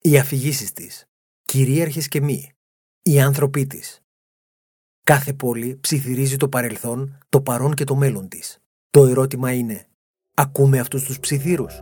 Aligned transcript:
οι 0.00 0.18
αφηγήσεις 0.18 0.72
της, 0.72 1.04
κυρίαρχες 1.44 2.08
και 2.08 2.20
μη, 2.20 2.52
οι 3.02 3.20
άνθρωποι 3.20 3.66
της. 3.66 4.00
Κάθε 5.04 5.32
πόλη 5.32 5.78
ψιθυρίζει 5.80 6.36
το 6.36 6.48
παρελθόν, 6.48 7.18
το 7.28 7.40
παρόν 7.40 7.74
και 7.74 7.84
το 7.84 7.94
μέλλον 7.94 8.28
της. 8.28 8.58
Το 8.90 9.06
ερώτημα 9.06 9.52
είναι, 9.52 9.86
ακούμε 10.34 10.78
αυτούς 10.78 11.02
τους 11.02 11.20
ψιθύρους; 11.20 11.80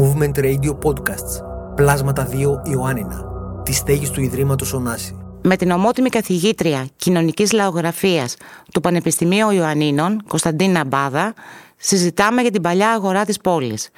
Movement 0.00 0.34
Radio 0.34 0.78
Podcasts, 0.82 1.44
Πλάσματα 1.74 2.28
2 2.28 2.62
Ιωάννινα, 2.64 3.24
τη 3.62 3.72
στέγης 3.72 4.10
του 4.10 4.20
Ιδρύματος 4.20 4.72
Ωνάση. 4.72 5.16
με 5.44 5.56
την 5.56 5.70
ομότιμη 5.70 6.08
καθηγήτρια 6.08 6.88
κοινωνικής 6.96 7.52
λαογραφίας 7.52 8.36
του 8.72 8.80
Πανεπιστημίου 8.80 9.50
Ιωαννίνων, 9.50 10.22
Κωνσταντίνα 10.28 10.84
Μπάδα, 10.84 11.34
συζητάμε 11.76 12.42
για 12.42 12.50
την 12.50 12.62
παλιά 12.62 12.90
αγορά 12.90 13.24
της 13.24 13.38
πόλης, 13.38 13.90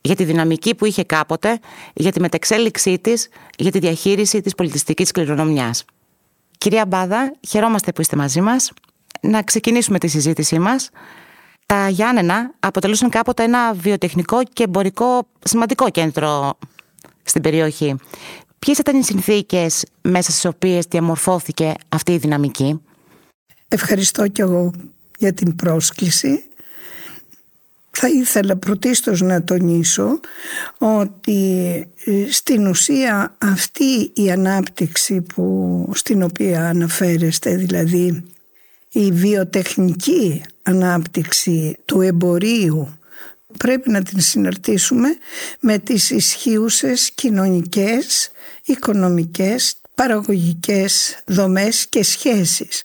για 0.00 0.14
τη 0.14 0.24
δυναμική 0.24 0.74
που 0.74 0.84
είχε 0.84 1.04
κάποτε, 1.04 1.58
για 1.94 2.12
τη 2.12 2.20
μετεξέλιξή 2.20 2.98
της, 2.98 3.28
για 3.58 3.70
τη 3.70 3.78
διαχείριση 3.78 4.40
της 4.40 4.54
πολιτιστικής 4.54 5.10
κληρονομιάς. 5.10 5.84
Κυρία 6.58 6.86
Μπάδα, 6.86 7.34
χαιρόμαστε 7.48 7.92
που 7.92 8.00
είστε 8.00 8.16
μαζί 8.16 8.40
μας. 8.40 8.72
Να 9.20 9.42
ξεκινήσουμε 9.42 9.98
τη 9.98 10.08
συζήτησή 10.08 10.58
μας. 10.58 10.90
Τα 11.66 11.88
Γιάννενα 11.88 12.54
αποτελούσαν 12.60 13.10
κάποτε 13.10 13.42
ένα 13.42 13.72
βιοτεχνικό 13.72 14.42
και 14.52 14.62
εμπορικό 14.62 15.26
σημαντικό 15.44 15.90
κέντρο 15.90 16.58
στην 17.22 17.42
περιοχή. 17.42 17.96
Ποιες 18.58 18.78
ήταν 18.78 18.98
οι 18.98 19.04
συνθήκες 19.04 19.84
μέσα 20.02 20.30
στις 20.30 20.44
οποίες 20.44 20.84
διαμορφώθηκε 20.84 21.74
αυτή 21.88 22.12
η 22.12 22.16
δυναμική; 22.16 22.80
Ευχαριστώ 23.68 24.28
και 24.28 24.42
εγώ 24.42 24.72
για 25.18 25.32
την 25.32 25.56
πρόσκληση. 25.56 26.49
Θα 27.90 28.08
ήθελα 28.08 28.56
πρωτίστως 28.56 29.20
να 29.20 29.44
τονίσω 29.44 30.20
ότι 30.78 31.86
ε, 32.04 32.30
στην 32.30 32.66
ουσία 32.66 33.36
αυτή 33.38 34.10
η 34.14 34.30
ανάπτυξη 34.30 35.20
που, 35.20 35.90
στην 35.94 36.22
οποία 36.22 36.68
αναφέρεστε, 36.68 37.56
δηλαδή 37.56 38.24
η 38.92 39.12
βιοτεχνική 39.12 40.42
ανάπτυξη 40.62 41.76
του 41.84 42.00
εμπορίου 42.00 42.98
πρέπει 43.56 43.90
να 43.90 44.02
την 44.02 44.20
συναρτήσουμε 44.20 45.08
με 45.60 45.78
τις 45.78 46.10
ισχύουσες 46.10 47.10
κοινωνικές, 47.14 48.30
οικονομικές, 48.64 49.74
παραγωγικές 49.94 51.22
δομές 51.26 51.86
και 51.88 52.02
σχέσεις. 52.02 52.84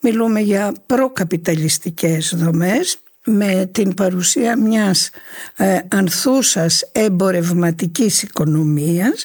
Μιλούμε 0.00 0.40
για 0.40 0.72
προκαπιταλιστικές 0.86 2.34
δομές 2.36 2.98
με 3.26 3.68
την 3.72 3.94
παρουσία 3.94 4.58
μιας 4.58 5.10
ε, 5.56 5.78
ανθούσας 5.88 6.88
εμπορευματικής 6.92 8.22
οικονομίας 8.22 9.24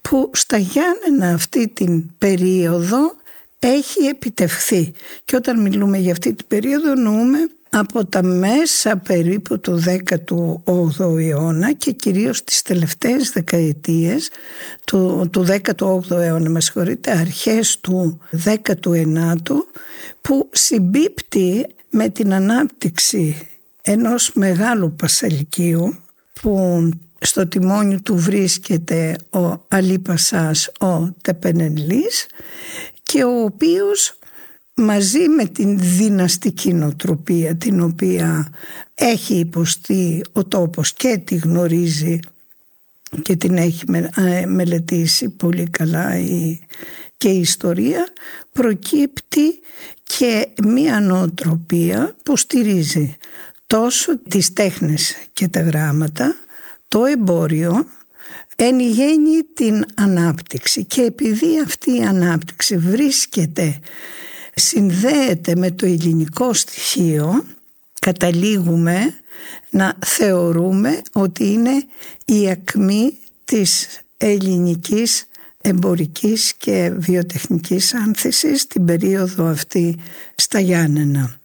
που 0.00 0.30
στα 0.34 0.56
Γιάννενα 0.56 1.34
αυτή 1.34 1.68
την 1.68 2.16
περίοδο 2.18 3.14
έχει 3.58 4.04
επιτευχθεί. 4.04 4.92
Και 5.24 5.36
όταν 5.36 5.60
μιλούμε 5.60 5.98
για 5.98 6.12
αυτή 6.12 6.34
την 6.34 6.46
περίοδο 6.48 6.94
νοούμε 6.94 7.38
από 7.70 8.04
τα 8.04 8.22
μέσα 8.22 8.96
περίπου 8.96 9.60
του 9.60 9.82
18ου 9.84 11.18
αιώνα 11.18 11.72
και 11.72 11.92
κυρίως 11.92 12.44
τις 12.44 12.62
τελευταίες 12.62 13.30
δεκαετίες 13.30 14.30
του, 14.84 15.28
του 15.32 15.46
18ου 15.48 16.10
αιώνα, 16.10 16.50
με 16.50 16.60
συγχωρείτε, 16.60 17.10
αρχές 17.10 17.80
του 17.80 18.18
19ου 18.44 19.56
που 20.20 20.48
συμπίπτει 20.52 21.66
με 21.90 22.08
την 22.08 22.32
ανάπτυξη 22.32 23.48
ενός 23.82 24.32
μεγάλου 24.34 24.94
πασαλικίου 24.94 25.96
που 26.40 26.88
στο 27.18 27.46
τιμόνι 27.46 28.00
του 28.00 28.16
βρίσκεται 28.16 29.16
ο 29.30 29.64
Αλίπασάς 29.68 30.72
ο 30.80 31.10
Τεπενελής 31.22 32.26
και 33.02 33.24
ο 33.24 33.42
οποίος 33.44 34.18
μαζί 34.74 35.28
με 35.28 35.44
την 35.44 35.78
δυναστική 35.78 36.72
νοτροπία 36.72 37.56
την 37.56 37.80
οποία 37.80 38.52
έχει 38.94 39.34
υποστεί 39.34 40.22
ο 40.32 40.44
τόπος 40.44 40.92
και 40.92 41.20
τη 41.24 41.36
γνωρίζει 41.36 42.18
και 43.22 43.36
την 43.36 43.56
έχει 43.56 43.84
ε, 44.16 44.46
μελετήσει 44.46 45.28
πολύ 45.28 45.70
καλά 45.70 46.18
η, 46.18 46.58
και 47.16 47.28
η 47.28 47.40
ιστορία 47.40 48.06
προκύπτει 48.52 49.60
και 50.02 50.48
μία 50.62 51.00
νοοτροπία 51.00 52.16
που 52.22 52.36
στηρίζει 52.36 53.16
τόσο 53.66 54.18
τις 54.18 54.52
τέχνες 54.52 55.14
και 55.32 55.48
τα 55.48 55.60
γράμματα 55.60 56.36
το 56.88 57.04
εμπόριο 57.04 57.86
εν 58.56 58.80
γέννη 58.80 59.42
την 59.54 59.84
ανάπτυξη. 59.94 60.84
Και 60.84 61.02
επειδή 61.02 61.60
αυτή 61.64 61.96
η 61.96 62.02
ανάπτυξη 62.02 62.76
βρίσκεται 62.76 63.78
συνδέεται 64.54 65.54
με 65.56 65.70
το 65.70 65.86
ελληνικό 65.86 66.52
στοιχείο 66.52 67.44
καταλήγουμε 68.00 69.14
να 69.70 69.98
θεωρούμε 70.06 71.02
ότι 71.12 71.52
είναι 71.52 71.84
η 72.24 72.50
ακμή 72.50 73.18
της 73.44 74.00
ελληνικής 74.16 75.26
εμπορικής 75.66 76.54
και 76.54 76.92
βιοτεχνικής 76.96 77.94
άνθησης 77.94 78.66
την 78.66 78.84
περίοδο 78.84 79.46
αυτή 79.46 79.96
στα 80.34 80.60
Γιάννενα. 80.60 81.36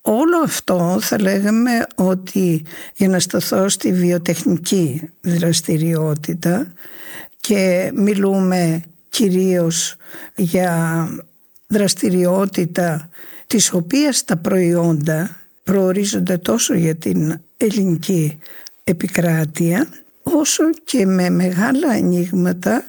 Όλο 0.00 0.38
αυτό 0.44 0.98
θα 1.00 1.20
λέγαμε 1.20 1.86
ότι 1.94 2.62
για 2.94 3.08
να 3.08 3.18
σταθώ 3.18 3.68
στη 3.68 3.92
βιοτεχνική 3.92 5.10
δραστηριότητα 5.20 6.72
και 7.40 7.90
μιλούμε 7.94 8.82
κυρίως 9.08 9.96
για 10.36 11.08
δραστηριότητα 11.66 13.10
της 13.46 13.72
οποίας 13.72 14.24
τα 14.24 14.36
προϊόντα 14.36 15.36
προορίζονται 15.64 16.36
τόσο 16.38 16.74
για 16.74 16.94
την 16.94 17.40
ελληνική 17.56 18.38
επικράτεια 18.84 19.88
όσο 20.22 20.64
και 20.84 21.06
με 21.06 21.30
μεγάλα 21.30 21.88
ανοίγματα 21.88 22.84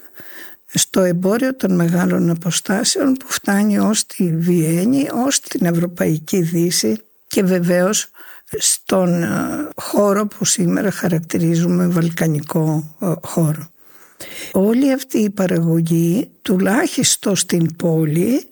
στο 0.77 1.01
εμπόριο 1.01 1.55
των 1.55 1.75
μεγάλων 1.75 2.29
αποστάσεων 2.29 3.13
που 3.13 3.25
φτάνει 3.27 3.79
ως 3.79 4.05
τη 4.05 4.35
Βιέννη, 4.35 5.07
ως 5.25 5.39
την 5.39 5.65
Ευρωπαϊκή 5.65 6.41
Δύση 6.41 6.97
και 7.27 7.43
βεβαίως 7.43 8.09
στον 8.57 9.23
ε, 9.23 9.27
χώρο 9.75 10.27
που 10.27 10.45
σήμερα 10.45 10.91
χαρακτηρίζουμε 10.91 11.87
βαλκανικό 11.87 12.95
ε, 13.01 13.11
χώρο. 13.21 13.69
Όλη 14.51 14.91
αυτή 14.91 15.17
η 15.17 15.29
παραγωγή, 15.29 16.29
τουλάχιστον 16.41 17.35
στην 17.35 17.75
πόλη, 17.75 18.47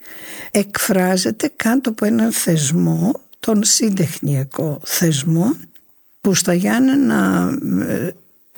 εκφράζεται 0.52 1.52
κάτω 1.56 1.90
από 1.90 2.06
έναν 2.06 2.32
θεσμό, 2.32 3.22
τον 3.40 3.64
συντεχνιακό 3.64 4.80
θεσμό, 4.84 5.56
που 6.22 6.34
στα 6.34 6.54
Γιάννενα 6.54 7.52
ε, 7.88 8.10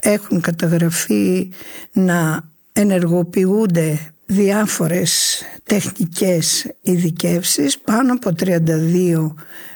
έχουν 0.01 0.41
καταγραφεί 0.41 1.51
να 1.91 2.49
ενεργοποιούνται 2.79 3.99
διάφορες 4.25 5.41
τεχνικές 5.63 6.71
ειδικεύσεις, 6.81 7.79
πάνω 7.79 8.13
από 8.13 8.31
32 8.39 9.33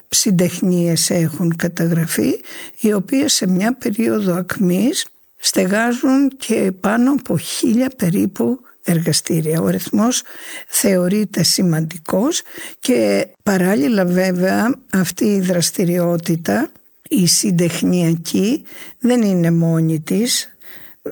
συντεχνίες 0.08 1.10
έχουν 1.10 1.56
καταγραφεί, 1.56 2.40
οι 2.80 2.94
οποίες 2.94 3.34
σε 3.34 3.48
μια 3.48 3.74
περίοδο 3.74 4.34
ακμής 4.34 5.06
στεγάζουν 5.38 6.30
και 6.38 6.72
πάνω 6.80 7.12
από 7.12 7.38
χίλια 7.38 7.90
περίπου 7.98 8.60
εργαστήρια. 8.84 9.62
Ο 9.62 9.66
αριθμός 9.66 10.24
θεωρείται 10.68 11.44
σημαντικός 11.44 12.42
και 12.80 13.28
παράλληλα 13.44 14.06
βέβαια 14.06 14.76
αυτή 14.94 15.26
η 15.26 15.40
δραστηριότητα, 15.40 16.72
η 17.10 17.28
συντεχνιακή 17.28 18.64
δεν 19.00 19.22
είναι 19.22 19.52
μόνη 19.52 20.00
της, 20.00 20.56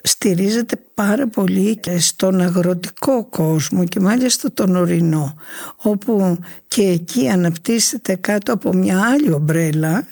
στηρίζεται 0.03 0.75
πάρα 0.93 1.27
πολύ 1.27 1.75
και 1.77 1.99
στον 1.99 2.41
αγροτικό 2.41 3.25
κόσμο 3.25 3.85
και 3.85 3.99
μάλιστα 3.99 4.51
τον 4.53 4.75
ορεινό 4.75 5.35
όπου 5.75 6.37
και 6.67 6.81
εκεί 6.81 7.29
αναπτύσσεται 7.29 8.15
κάτω 8.15 8.53
από 8.53 8.73
μια 8.73 9.01
άλλη 9.01 9.31
ομπρέλα 9.31 10.07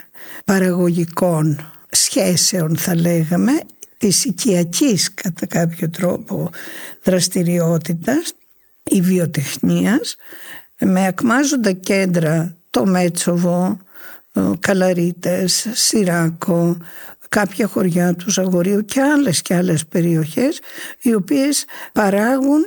παραγωγικών 0.45 1.71
σχέσεων 1.89 2.77
θα 2.77 2.95
λέγαμε 2.95 3.51
της 3.97 4.25
οικιακής 4.25 5.13
κατά 5.13 5.45
κάποιο 5.45 5.89
τρόπο 5.89 6.49
δραστηριότητας 7.03 8.33
η 8.83 9.01
βιοτεχνίας 9.01 10.15
με 10.79 11.07
ακμάζοντα 11.07 11.71
κέντρα 11.71 12.55
το 12.69 12.85
Μέτσοβο, 12.85 13.77
Καλαρίτες, 14.59 15.67
Σιράκο, 15.73 16.77
κάποια 17.29 17.67
χωριά 17.67 18.13
του 18.13 18.31
Ζαγορείου 18.31 18.85
και 18.85 19.01
άλλες 19.01 19.41
και 19.41 19.55
άλλες 19.55 19.85
περιοχές 19.85 20.59
οι 21.01 21.13
οποίες 21.13 21.65
παράγουν 21.93 22.65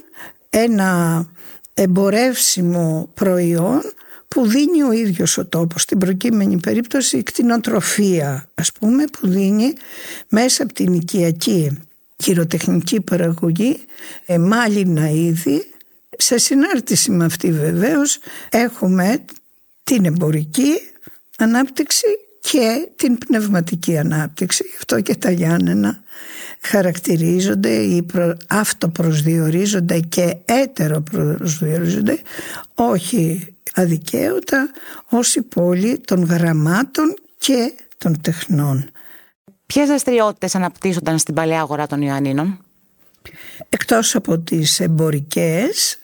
ένα 0.51 1.27
εμπορεύσιμο 1.75 3.11
προϊόν 3.15 3.83
που 4.29 4.47
δίνει 4.47 4.83
ο 4.83 4.93
ίδιος 4.93 5.39
ο 5.39 5.47
τόπος. 5.47 5.83
Στην 5.83 5.99
προκείμενη 5.99 6.61
περίπτωση 6.61 7.19
η 7.19 7.23
κτηνοτροφία 7.23 8.49
ας 8.55 8.73
πούμε 8.73 9.05
που 9.05 9.29
δίνει 9.29 9.73
μέσα 10.29 10.63
από 10.63 10.73
την 10.73 10.93
οικιακή 10.93 11.79
χειροτεχνική 12.23 13.01
παραγωγή 13.01 13.85
ε, 14.27 14.39
μάλινα 14.39 15.11
είδη. 15.11 15.65
Σε 16.17 16.39
συνάρτηση 16.39 17.11
με 17.11 17.25
αυτή 17.25 17.53
βεβαίως 17.53 18.19
έχουμε 18.51 19.25
την 19.85 20.05
εμπορική 20.05 20.73
ανάπτυξη 21.39 22.07
και 22.41 22.89
την 22.97 23.19
πνευματική 23.19 23.99
ανάπτυξη. 23.99 24.65
Αυτό 24.77 25.01
και 25.01 25.15
τα 25.15 25.31
Γιάννενα 25.31 26.03
χαρακτηρίζονται 26.61 27.75
ή 27.75 28.03
προ, 28.03 28.37
αυτοπροσδιορίζονται 28.49 30.01
και 30.01 30.37
έτερο 30.45 31.01
προσδιορίζονται 31.01 32.21
όχι 32.75 33.55
αδικαίωτα 33.75 34.71
ως 35.09 35.35
η 35.35 35.43
πόλη 35.43 36.01
των 36.05 36.25
γραμμάτων 36.25 37.15
και 37.39 37.73
των 37.99 38.21
τεχνών. 38.21 38.91
Ποιες 39.67 39.89
δραστηριότητες 39.89 40.55
αναπτύσσονταν 40.55 41.19
στην 41.19 41.35
παλαιά 41.35 41.61
αγορά 41.61 41.87
των 41.87 42.03
Ιωαννίνων; 42.03 42.65
Εκτός 43.69 44.15
από 44.15 44.39
τις 44.39 44.81
εμπορικές 44.81 45.99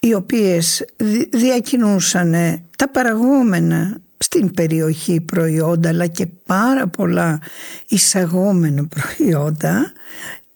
οι 0.00 0.14
οποίες 0.14 0.84
διακινούσαν 1.30 2.32
τα 2.76 2.88
παραγόμενα 2.88 4.00
στην 4.24 4.54
περιοχή 4.54 5.20
προϊόντα 5.20 5.88
αλλά 5.88 6.06
και 6.06 6.26
πάρα 6.26 6.86
πολλά 6.86 7.40
εισαγόμενα 7.88 8.86
προϊόντα 8.86 9.92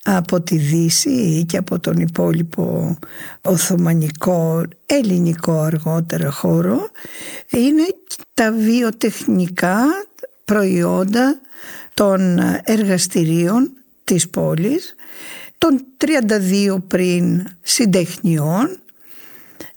από 0.04 0.40
τη 0.40 0.56
Δύση 0.56 1.44
και 1.48 1.56
από 1.56 1.78
τον 1.78 1.96
υπόλοιπο 1.96 2.96
Οθωμανικό, 3.42 4.62
ελληνικό 4.86 5.60
αργότερα 5.60 6.30
χώρο. 6.30 6.90
Είναι 7.50 7.86
τα 8.34 8.52
βιοτεχνικά 8.52 9.84
προϊόντα 10.44 11.40
των 11.94 12.38
εργαστηρίων 12.64 13.72
της 14.04 14.28
πόλης 14.28 14.94
των 15.58 15.84
32 15.98 16.78
πριν 16.86 17.44
συντεχνιών 17.62 18.78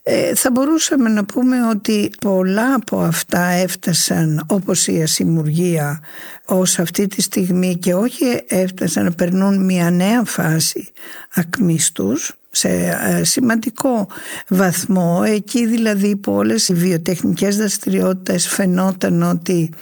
ε, 0.03 0.35
θα 0.35 0.51
μπορούσαμε 0.51 1.09
να 1.09 1.25
πούμε 1.25 1.67
ότι 1.67 2.11
πολλά 2.21 2.73
από 2.73 2.99
αυτά 2.99 3.41
έφτασαν 3.41 4.45
όπως 4.47 4.87
η 4.87 5.01
ασημουργία 5.01 5.99
ως 6.45 6.79
αυτή 6.79 7.07
τη 7.07 7.21
στιγμή 7.21 7.77
και 7.77 7.93
όχι 7.93 8.25
έφτασαν 8.47 9.03
να 9.03 9.11
περνούν 9.11 9.65
μια 9.65 9.91
νέα 9.91 10.23
φάση 10.23 10.91
ακμής 11.35 11.91
τους 11.91 12.35
σε 12.51 12.69
ε, 12.69 13.23
σημαντικό 13.23 14.07
βαθμό. 14.47 15.23
Εκεί 15.25 15.65
δηλαδή 15.65 16.15
που 16.15 16.31
όλες 16.31 16.69
οι 16.69 16.73
βιοτεχνικές 16.73 17.57
δραστηριότητες 17.57 18.47
φαινόταν 18.47 19.21
ότι 19.21 19.73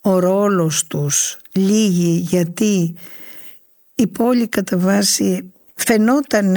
ο 0.00 0.18
ρόλος 0.18 0.86
τους 0.86 1.38
λύγει 1.52 2.26
γιατί 2.28 2.94
η 3.94 4.06
πόλη 4.06 4.48
κατά 4.48 4.78
βάση 4.78 5.52
φαινόταν 5.74 6.56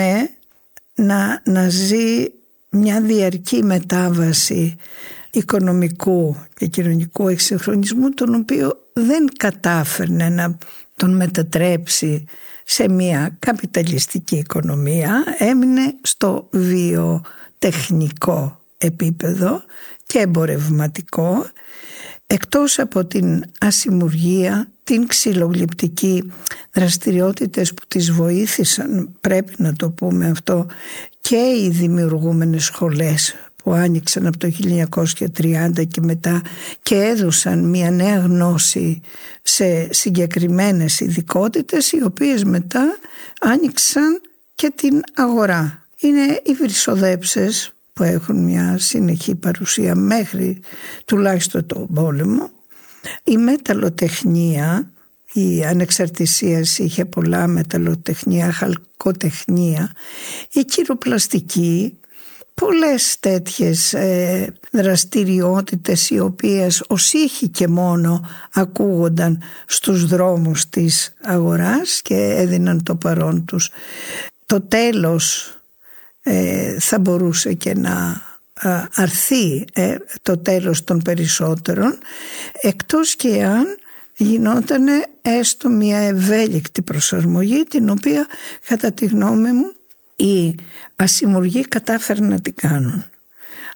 να, 0.95 1.42
να 1.45 1.69
ζει 1.69 2.25
μια 2.69 3.01
διαρκή 3.01 3.63
μετάβαση 3.63 4.75
οικονομικού 5.31 6.36
και 6.54 6.68
κοινωνικού 6.68 7.27
εξυγχρονισμού 7.27 8.10
τον 8.10 8.36
οποίο 8.36 8.86
δεν 8.94 9.27
κατάφερνε 9.38 10.30
να 10.30 10.57
τον 10.95 11.16
μετατρέψει 11.16 12.25
σε 12.66 12.89
μια 12.89 13.36
καπιταλιστική 13.39 14.36
οικονομία 14.36 15.24
έμεινε 15.38 15.95
στο 16.01 16.48
βιοτεχνικό 16.51 18.60
επίπεδο 18.77 19.63
και 20.06 20.19
εμπορευματικό 20.19 21.45
εκτός 22.27 22.80
από 22.80 23.06
την 23.06 23.44
ασημουργία, 23.60 24.68
την 24.83 25.07
ξυλογλυπτική 25.07 26.31
δραστηριότητες 26.71 27.74
που 27.74 27.81
τις 27.88 28.12
βοήθησαν 28.12 29.18
πρέπει 29.21 29.54
να 29.57 29.74
το 29.74 29.89
πούμε 29.89 30.30
αυτό 30.30 30.68
και 31.21 31.36
οι 31.36 31.69
δημιουργούμενες 31.69 32.63
σχολές 32.63 33.36
που 33.63 33.71
άνοιξαν 33.71 34.27
από 34.27 34.38
το 34.38 34.51
1930 35.36 35.88
και 35.88 36.01
μετά 36.01 36.42
και 36.81 36.95
έδωσαν 36.95 37.69
μια 37.69 37.92
νέα 37.92 38.18
γνώση 38.18 39.01
σε 39.42 39.94
συγκεκριμένες 39.94 41.00
ειδικότητες, 41.00 41.92
οι 41.92 42.04
οποίες 42.04 42.44
μετά 42.44 42.98
άνοιξαν 43.42 44.21
και 44.56 44.71
την 44.75 45.01
αγορά. 45.16 45.86
Είναι 46.00 46.42
οι 46.44 46.54
βρυσοδέψες 46.54 47.74
που 47.94 48.04
έχουν 48.04 48.44
μια 48.44 48.77
συνεχή 48.77 49.36
παρουσία 49.36 49.95
μέχρι 49.95 50.62
τουλάχιστον 51.06 51.66
το 51.66 51.88
πόλεμο. 51.94 52.50
Η 53.24 53.38
μεταλλοτεχνία, 53.38 54.92
η 55.34 55.66
ανεξαρτησία 55.66 56.64
είχε 56.78 57.06
πολλά 57.06 57.48
μεταλλοτεχνία, 57.48 58.52
χαλκοτεχνία, 58.52 59.92
η 60.52 60.64
κυροπλαστική, 60.64 61.98
πολλές 62.54 63.18
τέτοιες 63.20 63.94
ε, 63.94 64.54
δραστηριότητες 64.72 66.10
οι 66.10 66.20
οποίες 66.20 66.84
ως 66.88 67.14
ήχοι 67.14 67.48
και 67.48 67.68
μόνο 67.68 68.30
ακούγονταν 68.54 69.42
στους 69.66 70.06
δρόμους 70.06 70.70
της 70.70 71.14
αγοράς 71.24 72.02
και 72.02 72.16
έδιναν 72.16 72.84
το 72.84 72.96
παρόν 72.96 73.46
τους. 73.46 73.70
Το 74.46 74.62
τέλος 74.62 75.54
ε, 76.22 76.80
θα 76.80 77.00
μπορούσε 77.00 77.54
και 77.54 77.74
να 77.74 78.28
αρθεί 78.94 79.66
ε, 79.74 79.96
το 80.22 80.38
τέλος 80.38 80.84
των 80.84 81.02
περισσότερων 81.02 81.98
εκτός 82.62 83.16
και 83.16 83.44
αν 83.44 83.66
γινόταν 84.16 84.86
έστω 85.38 85.70
μια 85.70 85.98
ευέλικτη 85.98 86.81
προσαρμογή 86.81 87.64
την 87.64 87.90
οποία 87.90 88.28
κατά 88.68 88.92
τη 88.92 89.06
γνώμη 89.06 89.52
μου 89.52 89.74
οι 90.16 90.56
ασυμουργοί 90.95 91.62
κατάφεραν 91.62 92.28
να 92.28 92.42
την 92.42 92.56
κάνουν. 92.56 93.06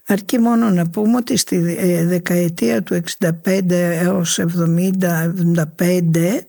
Αρκεί 0.07 0.39
μόνο 0.39 0.69
να 0.69 0.89
πούμε 0.89 1.15
ότι 1.15 1.37
στη 1.37 1.75
ε, 1.77 2.05
δεκαετία 2.05 2.83
του 2.83 3.01
65 3.45 3.69
έως 3.69 4.39
70-75 4.39 4.45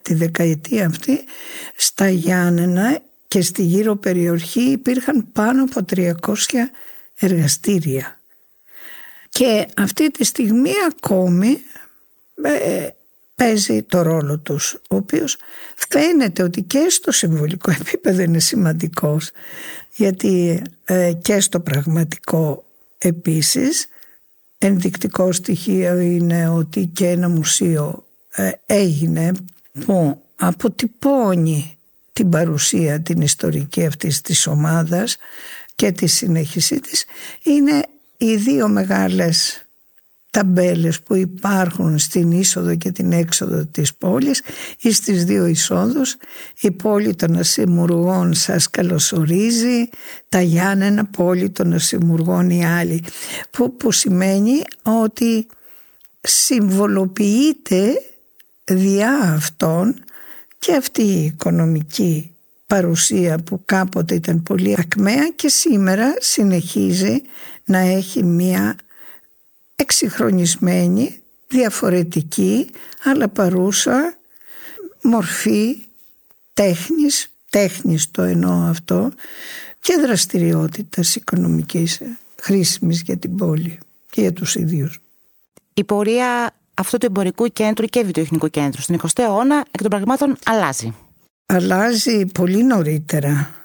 τη 0.03 0.15
δεκαετία 0.15 0.87
αυτή 0.87 1.25
στα 1.77 2.09
Γιάννενα 2.09 2.99
και 3.29 3.43
στη 3.43 3.63
γύρω 3.63 3.97
περιοχή 3.97 4.61
υπήρχαν 4.61 5.33
πάνω 5.33 5.63
από 5.63 5.85
300 5.97 6.13
εργαστήρια. 7.19 8.19
Και 9.29 9.67
αυτή 9.77 10.11
τη 10.11 10.25
στιγμή 10.25 10.73
ακόμη 10.89 11.63
ε, 12.43 12.89
παίζει 13.35 13.83
το 13.83 14.03
ρόλο 14.03 14.39
τους, 14.39 14.79
ο 14.91 14.97
οποίος 14.97 15.37
φαίνεται 15.89 16.43
ότι 16.43 16.63
και 16.63 16.87
στο 16.89 17.13
συμβολικό 17.13 17.71
επίπεδο 17.81 18.23
είναι 18.23 18.39
σημαντικός, 18.39 19.31
γιατί 19.97 20.63
ε, 20.85 21.13
και 21.23 21.41
στο 21.41 21.61
πραγματικό 21.61 22.65
επίσης 22.99 23.87
ενδεικτικό 24.59 25.33
στοιχείο 25.33 25.99
είναι 25.99 26.49
ότι 26.49 26.87
και 26.87 27.09
ένα 27.09 27.29
μουσείο 27.29 28.07
ε, 28.31 28.51
έγινε 28.67 29.33
που 29.85 30.23
αποτυπώνει 30.37 31.79
την 32.13 32.29
παρουσία 32.29 33.01
την 33.01 33.21
ιστορική 33.21 33.87
αυτής 33.87 34.21
της 34.21 34.47
ομάδας 34.47 35.17
και 35.75 35.93
τη 35.93 36.07
συνέχισή 36.07 36.81
της. 36.81 37.05
Είναι 37.43 37.83
οι 38.17 38.37
δύο 38.37 38.69
μεγάλες 38.69 39.64
ταμπέλες 40.35 41.01
που 41.01 41.15
υπάρχουν 41.15 41.99
στην 41.99 42.31
είσοδο 42.31 42.75
και 42.75 42.91
την 42.91 43.13
έξοδο 43.13 43.65
της 43.65 43.95
πόλης 43.95 44.43
ή 44.81 44.93
στις 44.93 45.25
δύο 45.25 45.47
εισόδους. 45.47 46.17
Η 46.61 46.71
πόλη 46.71 47.15
των 47.15 47.37
ασημουργών 47.37 48.35
σας 48.35 48.71
καλωσορίζει. 48.71 49.89
Τα 50.29 50.41
Γιάννενα 50.41 51.05
πόλη 51.05 51.51
των 51.51 51.73
ασημουργών 51.73 52.51
οι 52.51 52.67
άλλοι 52.67 53.05
που, 53.51 53.77
που 53.77 53.93
σημαίνει 53.93 54.63
ότι 54.83 55.47
συμβολοποιείται 56.21 57.93
διά 58.65 59.19
αυτών 59.37 60.05
και 60.59 60.75
αυτή 60.75 61.03
η 61.03 61.25
οικονομική 61.25 62.35
παρουσία 62.67 63.39
που 63.39 63.63
κάποτε 63.65 64.15
ήταν 64.15 64.43
πολύ 64.43 64.77
ακμαία 64.79 65.29
και 65.37 65.49
σήμερα 65.49 66.15
συνεχίζει 66.19 67.23
να 67.65 67.79
έχει 67.79 68.25
μία 68.25 68.77
εξυγχρονισμένη, 69.77 71.21
διαφορετική 71.49 72.71
αλλά 73.05 73.29
παρούσα 73.29 74.17
μορφή 75.03 75.77
τέχνης, 76.55 77.29
τέχνης 77.51 78.11
το 78.11 78.23
εννοώ 78.23 78.69
αυτό, 78.69 79.13
και 79.81 79.97
δραστηριότητας 79.97 81.15
οικονομικής 81.15 82.01
χρήσιμης 82.41 83.03
για 83.03 83.17
την 83.17 83.37
πόλη 83.37 83.79
και 84.11 84.21
για 84.21 84.33
τους 84.33 84.55
ίδιους. 84.55 85.01
Η 85.75 85.85
πορεία 85.85 86.55
αυτού 86.75 86.99
του 86.99 87.07
εμπορικού 87.07 87.47
κέντρου 87.47 87.87
και 87.87 88.03
βιοτεχνικού 88.03 88.49
κέντρου 88.49 88.83
στην 88.83 89.01
20ο 89.03 89.23
αιώνα 89.23 89.65
εκ 89.71 89.81
των 89.81 89.91
πραγμάτων 89.91 90.37
αλλάζει. 90.45 90.95
Αλλάζει 91.47 92.27
πολύ 92.27 92.65
νωρίτερα 92.65 93.64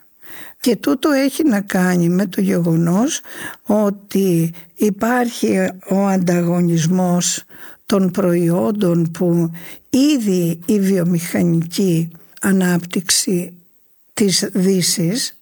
και 0.62 0.76
τούτο 0.76 1.10
έχει 1.12 1.44
να 1.44 1.62
κάνει 1.62 2.10
με 2.10 2.26
το 2.26 2.42
γεγονός 2.42 3.22
ότι 3.64 4.52
υπάρχει 4.76 5.70
ο 5.90 6.08
ανταγωνισμός 6.08 7.44
των 7.86 8.12
προϊόντων 8.12 9.12
που 9.12 9.52
ήδη 9.90 10.60
η 10.66 10.80
βιομηχανική 10.80 12.10
ανάπτυξη 12.42 13.54
της 14.14 14.50
δύσης 14.54 15.40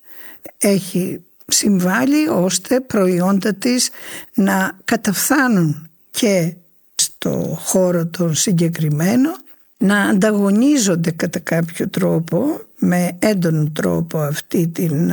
έχει 0.57 1.21
συμβάλει 1.47 2.27
ώστε 2.27 2.79
προϊόντα 2.79 3.53
της 3.53 3.89
να 4.33 4.77
καταφθάνουν 4.85 5.89
και 6.11 6.53
στο 6.95 7.57
χώρο 7.59 8.05
των 8.05 8.35
συγκεκριμένο 8.35 9.29
να 9.77 10.01
ανταγωνίζονται 10.01 11.11
κατά 11.11 11.39
κάποιο 11.39 11.89
τρόπο 11.89 12.61
με 12.79 13.17
έντονο 13.19 13.69
τρόπο 13.73 14.17
αυτή 14.17 14.67
την 14.67 15.11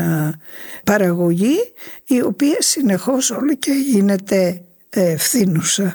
παραγωγή 0.84 1.72
η 2.06 2.22
οποία 2.22 2.56
συνεχώς 2.58 3.30
όλο 3.30 3.54
και 3.54 3.72
γίνεται 3.72 4.62
ευθύνουσα. 4.90 5.94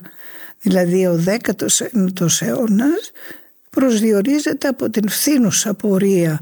Δηλαδή 0.62 1.06
ο 1.06 1.24
19ος 1.26 2.42
αιώνας 2.42 3.12
προσδιορίζεται 3.70 4.68
από 4.68 4.90
την 4.90 5.10
φθήνουσα 5.10 5.74
πορεία 5.74 6.40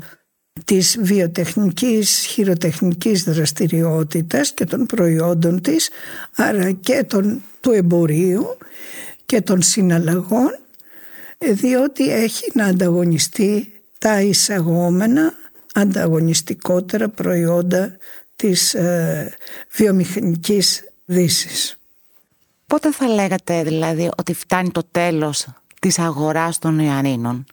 της 0.66 0.98
βιοτεχνικής 1.02 2.26
χειροτεχνικής 2.26 3.24
δραστηριότητας 3.24 4.52
και 4.54 4.66
των 4.66 4.86
προϊόντων 4.86 5.62
της 5.62 5.90
άρα 6.36 6.72
και 6.72 7.04
των, 7.08 7.44
του 7.60 7.72
εμπορίου 7.72 8.58
και 9.26 9.42
των 9.42 9.62
συναλλαγών 9.62 10.60
διότι 11.38 12.12
έχει 12.12 12.52
να 12.54 12.66
ανταγωνιστεί 12.66 13.82
τα 13.98 14.22
εισαγόμενα 14.22 15.34
ανταγωνιστικότερα 15.74 17.10
προϊόντα 17.10 17.98
της 18.36 18.74
ε, 18.74 19.34
βιομηχανικής 19.72 20.84
δύσης. 21.06 21.78
Πότε 22.68 22.92
θα 22.92 23.08
λέγατε 23.08 23.64
δηλαδή 23.64 24.10
ότι 24.18 24.34
φτάνει 24.34 24.72
το 24.72 24.84
τέλος 24.92 25.48
της 25.80 26.00
αγοράς 26.00 26.60
των 26.60 26.80
Ιωαννίνων. 26.80 27.46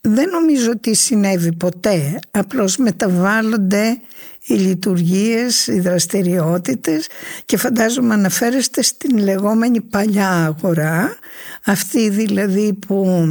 Δεν 0.00 0.28
νομίζω 0.28 0.70
ότι 0.70 0.94
συνέβη 0.94 1.52
ποτέ. 1.52 2.18
Απλώς 2.30 2.76
μεταβάλλονται 2.76 4.00
οι 4.44 4.54
λειτουργίες, 4.54 5.66
οι 5.66 5.80
δραστηριότητες 5.80 7.06
και 7.44 7.56
φαντάζομαι 7.56 8.14
αναφέρεστε 8.14 8.82
στην 8.82 9.18
λεγόμενη 9.18 9.80
παλιά 9.80 10.30
αγορά 10.30 11.16
αυτή 11.64 12.08
δηλαδή 12.08 12.72
που 12.72 13.26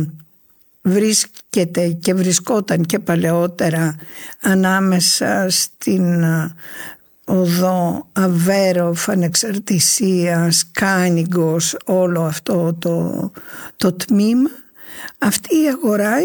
βρίσκεται 0.82 1.88
και 1.88 2.14
βρισκόταν 2.14 2.86
και 2.86 3.00
παλαιότερα 3.00 3.96
ανάμεσα 4.42 5.48
στην 5.50 6.24
οδό 7.26 8.08
Αβέρο, 8.14 8.94
Φανεξαρτησία, 8.94 10.52
Κάνιγκος, 10.72 11.78
όλο 11.86 12.22
αυτό 12.22 12.74
το, 12.80 13.32
το 13.78 13.94
τμήμα. 13.94 14.50
Αυτή 15.18 15.56
η 15.56 15.68
αγορά 15.68 16.16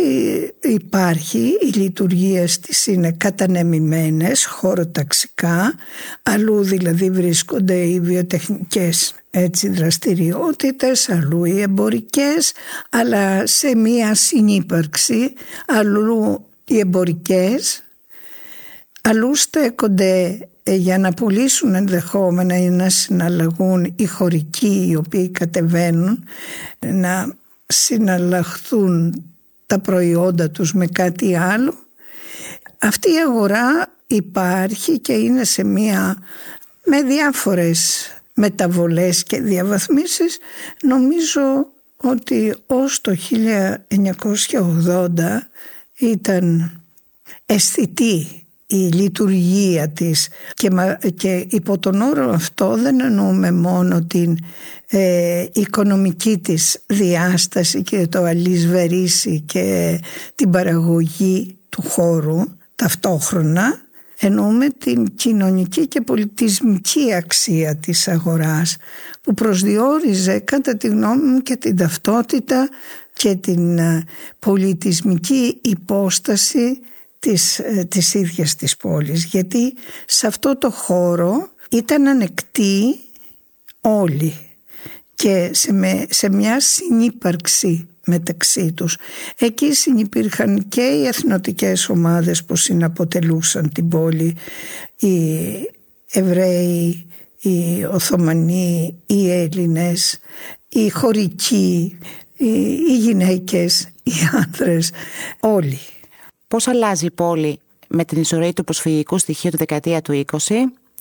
υπάρχει, 0.60 1.58
οι 1.60 1.66
λειτουργίες 1.66 2.60
της 2.60 2.86
είναι 2.86 3.12
κατανεμημένες, 3.12 4.44
χωροταξικά, 4.44 5.74
αλλού 6.22 6.62
δηλαδή 6.62 7.10
βρίσκονται 7.10 7.74
οι 7.74 8.00
βιοτεχνικές 8.00 9.14
έτσι, 9.30 9.68
δραστηριότητες, 9.68 11.08
αλλού 11.08 11.44
οι 11.44 11.60
εμπορικές, 11.60 12.52
αλλά 12.90 13.46
σε 13.46 13.76
μία 13.76 14.14
συνύπαρξη, 14.14 15.32
αλλού 15.66 16.44
οι 16.64 16.78
εμπορικές, 16.78 17.82
αλλού 19.02 19.34
στέκονται 19.34 20.38
ε, 20.62 20.74
για 20.74 20.98
να 20.98 21.12
πουλήσουν 21.12 21.74
ενδεχόμενα 21.74 22.56
ή 22.56 22.68
να 22.68 22.88
συναλλαγούν 22.88 23.94
οι 23.96 24.06
χωρικοί 24.06 24.86
οι 24.90 24.96
οποίοι 24.96 25.28
κατεβαίνουν 25.28 26.24
να 26.78 27.34
συναλλαχθούν 27.72 29.24
τα 29.66 29.78
προϊόντα 29.78 30.50
τους 30.50 30.74
με 30.74 30.86
κάτι 30.86 31.36
άλλο. 31.36 31.74
Αυτή 32.78 33.10
η 33.10 33.18
αγορά 33.26 33.92
υπάρχει 34.06 34.98
και 34.98 35.12
είναι 35.12 35.44
σε 35.44 35.64
μία 35.64 36.16
με 36.84 37.02
διάφορες 37.02 38.06
μεταβολές 38.34 39.22
και 39.22 39.40
διαβαθμίσεις. 39.40 40.38
Νομίζω 40.82 41.72
ότι 41.96 42.54
ως 42.66 43.00
το 43.00 43.16
1980 43.88 45.38
ήταν 45.98 46.70
αισθητή 47.46 48.42
η 48.66 48.76
λειτουργία 48.76 49.88
της 49.88 50.28
και, 50.54 50.70
και 51.14 51.46
υπό 51.50 51.78
τον 51.78 52.00
όρο 52.00 52.30
αυτό 52.30 52.76
δεν 52.76 53.00
εννοούμε 53.00 53.52
μόνο 53.52 54.04
την 54.04 54.38
ε, 54.94 55.46
οικονομική 55.52 56.38
της 56.38 56.78
διάσταση 56.86 57.82
και 57.82 58.06
το 58.06 58.22
αλυσβερίσι 58.22 59.40
και 59.40 59.98
την 60.34 60.50
παραγωγή 60.50 61.56
του 61.68 61.82
χώρου 61.82 62.40
ταυτόχρονα 62.74 63.80
εννοούμε 64.18 64.68
την 64.68 65.14
κοινωνική 65.14 65.86
και 65.86 66.00
πολιτισμική 66.00 67.14
αξία 67.14 67.76
της 67.76 68.08
αγοράς 68.08 68.76
που 69.20 69.34
προσδιορίζε 69.34 70.38
κατά 70.38 70.76
τη 70.76 70.88
γνώμη 70.88 71.26
μου 71.26 71.40
και 71.40 71.56
την 71.56 71.76
ταυτότητα 71.76 72.68
και 73.12 73.34
την 73.34 73.78
ε, 73.78 74.04
πολιτισμική 74.38 75.58
υπόσταση 75.62 76.78
της, 77.18 77.58
ε, 77.58 77.86
της 77.90 78.14
ίδιας 78.14 78.54
της 78.54 78.76
πόλης. 78.76 79.24
Γιατί 79.24 79.74
σε 80.06 80.26
αυτό 80.26 80.58
το 80.58 80.70
χώρο 80.70 81.48
ήταν 81.70 82.08
ανεκτοί 82.08 82.98
όλοι 83.80 84.34
και 85.22 85.50
σε, 85.52 86.06
σε 86.08 86.30
μια 86.30 86.60
συνύπαρξη 86.60 87.88
μεταξύ 88.04 88.72
τους. 88.72 88.96
Εκεί 89.38 89.74
συνυπήρχαν 89.74 90.68
και 90.68 90.80
οι 90.80 91.06
εθνοτικές 91.06 91.88
ομάδες 91.88 92.44
που 92.44 92.56
συναποτελούσαν 92.56 93.72
την 93.72 93.88
πόλη, 93.88 94.36
οι 94.96 95.38
Εβραίοι, 96.10 97.06
οι 97.40 97.84
Οθωμανοί, 97.90 98.94
οι 99.06 99.30
Έλληνες, 99.30 100.18
οι 100.68 100.88
χωρικοί, 100.88 101.98
οι, 102.36 102.46
οι 102.88 102.96
γυναίκες, 102.96 103.88
οι 104.02 104.12
άνδρες, 104.32 104.90
όλοι. 105.40 105.78
Πώς 106.48 106.66
αλλάζει 106.66 107.06
η 107.06 107.10
πόλη 107.10 107.58
με 107.88 108.04
την 108.04 108.20
ισορροή 108.20 108.52
του 108.52 108.64
προσφυγικού 108.64 109.18
στοιχείου 109.18 109.50
του 109.50 109.56
δεκαετία 109.56 110.02
του 110.02 110.24
20 110.30 110.36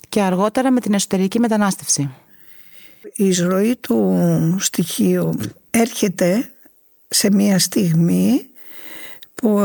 και 0.10 0.22
αργότερα 0.22 0.72
με 0.72 0.80
την 0.80 0.94
εσωτερική 0.94 1.40
μετανάστευση; 1.40 2.10
Η 3.14 3.28
εισρωή 3.28 3.76
του 3.76 4.18
στοιχείου 4.60 5.38
έρχεται 5.70 6.52
σε 7.08 7.32
μια 7.32 7.60
στιγμή 7.60 8.46
που 9.36 9.60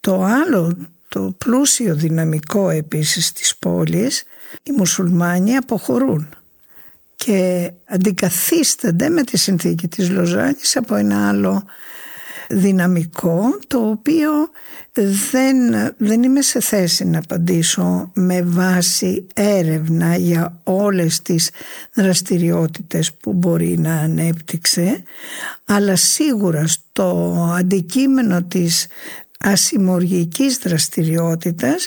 το 0.00 0.22
άλλο, 0.22 0.76
το 1.08 1.34
πλούσιο 1.38 1.94
δυναμικό 1.94 2.70
επίσης 2.70 3.32
της 3.32 3.56
πόλης, 3.56 4.24
οι 4.62 4.72
μουσουλμάνοι 4.72 5.56
αποχωρούν 5.56 6.28
και 7.16 7.70
αντικαθίστανται 7.84 9.08
με 9.08 9.22
τη 9.22 9.38
συνθήκη 9.38 9.88
της 9.88 10.10
Λοζάνης 10.10 10.76
από 10.76 10.94
ένα 10.94 11.28
άλλο 11.28 11.64
δυναμικό 12.48 13.58
το 13.66 13.88
οποίο 13.88 14.30
δεν, 15.30 15.56
δεν 15.96 16.22
είμαι 16.22 16.42
σε 16.42 16.60
θέση 16.60 17.04
να 17.04 17.18
απαντήσω 17.18 18.10
με 18.14 18.42
βάση 18.42 19.26
έρευνα 19.34 20.16
για 20.16 20.60
όλες 20.64 21.22
τις 21.22 21.50
δραστηριότητες 21.94 23.12
που 23.12 23.32
μπορεί 23.32 23.78
να 23.78 23.94
ανέπτυξε 23.94 25.02
αλλά 25.64 25.96
σίγουρα 25.96 26.66
στο 26.66 27.36
αντικείμενο 27.58 28.42
της 28.42 28.86
ασημοργικής 29.38 30.58
δραστηριότητας 30.58 31.86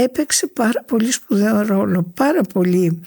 έπαιξε 0.00 0.46
πάρα 0.46 0.82
πολύ 0.86 1.10
σπουδαίο 1.12 1.62
ρόλο. 1.62 2.06
Πάρα 2.14 2.42
πολλοί 2.42 3.02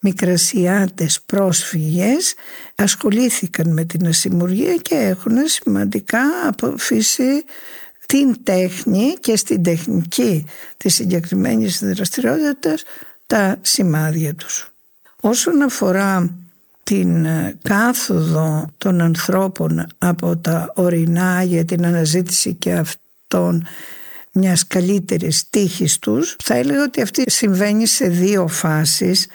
μικρασιάτες 0.00 1.20
πρόσφυγες 1.26 2.34
ασχολήθηκαν 2.74 3.72
με 3.72 3.84
την 3.84 4.06
ασημουργία 4.06 4.76
και 4.76 4.94
έχουν 4.94 5.36
σημαντικά 5.44 6.22
αποφύσει 6.46 7.44
την 8.06 8.36
τέχνη 8.42 9.14
και 9.20 9.36
στην 9.36 9.62
τεχνική 9.62 10.46
της 10.76 10.94
συγκεκριμένη 10.94 11.66
δραστηριότητας 11.80 12.82
τα 13.26 13.56
σημάδια 13.60 14.34
τους. 14.34 14.72
Όσον 15.20 15.62
αφορά 15.62 16.30
την 16.82 17.26
κάθοδο 17.62 18.70
των 18.78 19.00
ανθρώπων 19.00 19.86
από 19.98 20.36
τα 20.36 20.72
ορεινά 20.74 21.42
για 21.42 21.64
την 21.64 21.86
αναζήτηση 21.86 22.54
και 22.54 22.72
αυτών 22.72 23.66
μιας 24.32 24.66
καλύτερης 24.66 25.48
τύχης 25.50 25.98
τους. 25.98 26.36
Θα 26.42 26.54
έλεγα 26.54 26.82
ότι 26.82 27.02
αυτή 27.02 27.22
συμβαίνει 27.26 27.86
σε 27.86 28.08
δύο 28.08 28.48
φάσεις. 28.48 29.26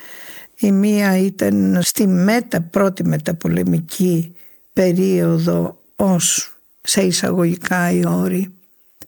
Η 0.60 0.72
μία 0.72 1.18
ήταν 1.18 1.80
στη 1.82 2.08
μετα, 2.08 2.62
πρώτη 2.62 3.04
μεταπολεμική 3.04 4.36
περίοδο 4.74 5.82
ως 5.96 6.54
σε 6.82 7.02
εισαγωγικά 7.02 7.92
οι 7.92 8.04
όροι 8.08 8.54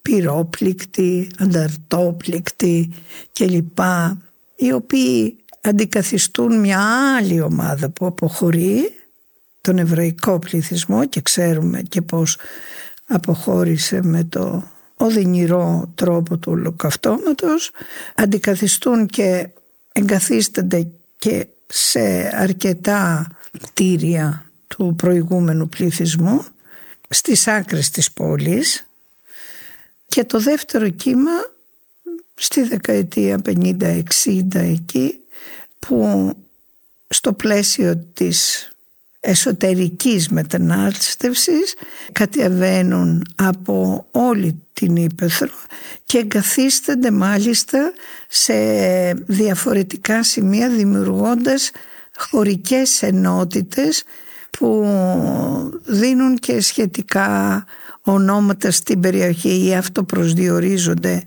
πυρόπληκτοι, 0.01 1.29
ανταρτόπληκτοι 1.38 2.91
κλπ. 3.34 3.77
Οι 4.55 4.72
οποίοι 4.74 5.38
αντικαθιστούν 5.62 6.60
μια 6.60 6.79
άλλη 7.17 7.41
ομάδα 7.41 7.89
που 7.89 8.05
αποχωρεί 8.05 8.93
τον 9.62 9.77
εβραϊκό 9.77 10.39
πληθυσμό 10.39 11.05
και 11.05 11.22
ξέρουμε 11.22 11.81
και 11.81 12.01
πώς 12.01 12.38
αποχώρησε 13.08 14.00
με 14.03 14.24
το 14.24 14.63
οδυνηρό 15.01 15.91
τρόπο 15.96 16.38
του 16.38 16.51
ολοκαυτώματος 16.51 17.72
αντικαθιστούν 18.15 19.08
και 19.08 19.50
εγκαθίστανται 19.91 20.88
και 21.18 21.48
σε 21.68 22.00
αρκετά 22.38 23.27
κτίρια 23.63 24.51
του 24.68 24.94
προηγούμενου 24.98 25.70
πληθυσμού 25.70 26.46
στις 27.10 27.48
άκρες 27.48 27.89
της 27.89 28.12
πόλης. 28.12 28.88
Και 30.08 30.24
το 30.24 30.39
δεύτερο 30.39 30.89
κύμα 30.89 31.32
στη 32.36 32.62
δεκαετία 32.62 33.41
50-60 33.46 34.01
εκεί 34.53 35.20
που 35.79 36.32
στο 37.08 37.34
πλαίσιο 37.34 37.98
της 38.13 38.68
εσωτερικής 39.19 40.29
μετανάστευσης 40.29 41.75
κατεβαίνουν 42.11 43.25
από 43.35 44.05
όλη 44.11 44.63
την 44.73 44.95
Ήπεθρο 44.95 45.53
και 46.05 46.17
εγκαθίστανται 46.17 47.11
μάλιστα 47.11 47.93
σε 48.27 48.53
διαφορετικά 49.13 50.23
σημεία 50.23 50.69
δημιουργώντας 50.69 51.71
χωρικές 52.17 53.01
ενότητες 53.01 54.03
που 54.49 54.88
δίνουν 55.85 56.35
και 56.38 56.61
σχετικά 56.61 57.65
ονόματα 58.01 58.71
στην 58.71 58.99
περιοχή 58.99 59.65
ή 59.65 59.75
αυτοπροσδιορίζονται 59.75 61.23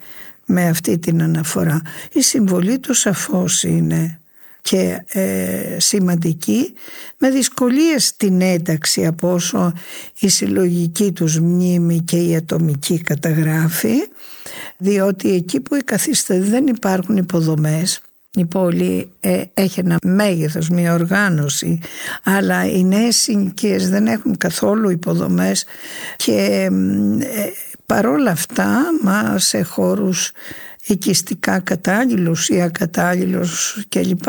με 0.46 0.68
αυτή 0.68 0.98
την 0.98 1.22
αναφορά. 1.22 1.82
Η 2.12 2.22
συμβολή 2.22 2.78
του 2.78 2.94
σαφώς 2.94 3.62
είναι 3.62 4.21
και 4.62 5.04
ε, 5.08 5.76
σημαντική 5.78 6.72
με 7.18 7.30
δυσκολίες 7.30 8.06
στην 8.06 8.40
ένταξη 8.40 9.06
από 9.06 9.32
όσο 9.32 9.72
η 10.18 10.28
συλλογική 10.28 11.12
τους 11.12 11.38
μνήμη 11.38 12.00
και 12.00 12.16
η 12.16 12.36
ατομική 12.36 13.00
καταγράφει 13.00 13.96
διότι 14.76 15.34
εκεί 15.34 15.60
που 15.60 15.78
καθίστε 15.84 16.40
δεν 16.40 16.66
υπάρχουν 16.66 17.16
υποδομές. 17.16 18.00
Η 18.34 18.44
πόλη 18.44 19.10
ε, 19.20 19.42
έχει 19.54 19.80
ένα 19.80 19.96
μέγεθος, 20.02 20.68
μια 20.68 20.94
οργάνωση 20.94 21.78
αλλά 22.22 22.66
οι 22.66 22.84
νέες 22.84 23.16
συνοικίες 23.16 23.88
δεν 23.88 24.06
έχουν 24.06 24.36
καθόλου 24.36 24.90
υποδομές 24.90 25.64
και 26.16 26.68
ε, 27.20 27.50
παρόλα 27.86 28.30
αυτά 28.30 28.82
μα 29.02 29.38
σε 29.38 29.62
χώρους 29.62 30.32
οικιστικά 30.86 31.60
κατάλληλους 31.60 32.48
ή 32.48 32.60
ακατάλληλους 32.60 33.84
κλπ 33.88 34.24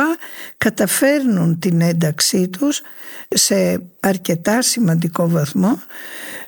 καταφέρνουν 0.57 1.59
την 1.59 1.81
ένταξή 1.81 2.47
τους 2.47 2.81
σε 3.29 3.81
αρκετά 3.99 4.61
σημαντικό 4.61 5.29
βαθμό 5.29 5.79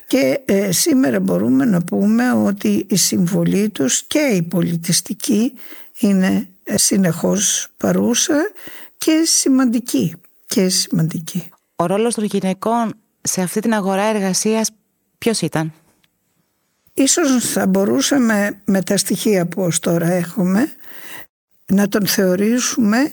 και 0.06 0.40
ε, 0.44 0.72
σήμερα 0.72 1.20
μπορούμε 1.20 1.64
να 1.64 1.80
πούμε 1.80 2.32
ότι 2.32 2.86
η 2.88 2.96
συμβολή 2.96 3.68
τους 3.68 4.02
και 4.02 4.18
η 4.18 4.42
πολιτιστική 4.42 5.52
είναι 5.98 6.48
ε, 6.64 6.76
συνεχώς 6.76 7.68
παρούσα 7.76 8.50
και 8.98 9.22
σημαντική. 9.24 10.14
Και 10.46 10.68
σημαντική. 10.68 11.48
Ο 11.76 11.86
ρόλος 11.86 12.14
των 12.14 12.24
γυναικών 12.24 12.94
σε 13.22 13.42
αυτή 13.42 13.60
την 13.60 13.74
αγορά 13.74 14.02
εργασίας 14.02 14.70
ποιος 15.18 15.40
ήταν; 15.40 15.72
Ίσως 16.98 17.44
θα 17.44 17.66
μπορούσαμε 17.66 18.60
με 18.64 18.82
τα 18.82 18.96
στοιχεία 18.96 19.46
που 19.46 19.62
ως 19.62 19.78
τώρα 19.78 20.12
έχουμε 20.12 20.72
να 21.66 21.88
τον 21.88 22.06
θεωρήσουμε 22.06 23.12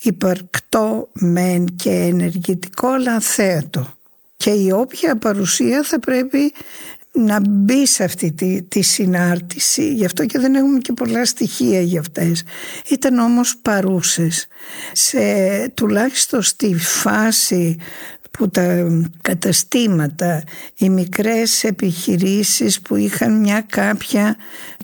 υπαρκτό 0.00 1.08
μεν 1.12 1.66
και 1.76 1.90
ενεργητικό 1.90 2.88
αλλά 2.88 3.20
θέατο. 3.20 3.94
Και 4.36 4.50
η 4.50 4.70
όποια 4.70 5.16
παρουσία 5.16 5.82
θα 5.82 5.98
πρέπει 5.98 6.52
να 7.12 7.40
μπει 7.48 7.86
σε 7.86 8.04
αυτή 8.04 8.32
τη, 8.32 8.62
τη 8.62 8.82
συνάρτηση. 8.82 9.92
Γι' 9.92 10.04
αυτό 10.04 10.26
και 10.26 10.38
δεν 10.38 10.54
έχουμε 10.54 10.78
και 10.78 10.92
πολλά 10.92 11.24
στοιχεία 11.24 11.80
για 11.80 12.00
αυτές. 12.00 12.42
Ήταν 12.88 13.18
όμως 13.18 13.56
παρούσες. 13.62 14.46
Σε 14.92 15.18
τουλάχιστον 15.74 16.42
στη 16.42 16.74
φάση 16.74 17.76
που 18.30 18.48
τα 18.50 18.86
καταστήματα 19.22 20.42
οι 20.76 20.88
μικρές 20.88 21.64
επιχειρήσεις 21.64 22.80
που 22.80 22.96
είχαν 22.96 23.40
μια 23.40 23.60
κάποια 23.60 24.36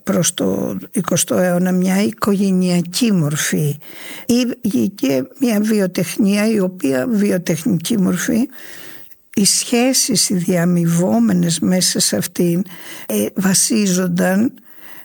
προς 0.02 0.34
το 0.34 0.78
20ο 1.10 1.36
αιώνα 1.36 1.72
μια 1.72 2.02
οικογενειακή 2.02 3.12
μορφή 3.12 3.78
ή 4.26 4.88
και 4.88 5.24
μια 5.38 5.60
βιοτεχνία 5.60 6.50
η 6.50 6.60
οποία 6.60 7.06
βιοτεχνική 7.08 7.98
μορφή 7.98 8.48
οι 9.34 9.44
σχέσεις 9.44 10.28
οι 10.28 10.34
διαμοιβόμενες 10.34 11.58
μέσα 11.58 12.00
σε 12.00 12.16
αυτήν 12.16 12.62
ε, 13.06 13.26
βασίζονταν 13.34 14.52